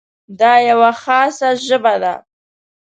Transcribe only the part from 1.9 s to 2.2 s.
ده.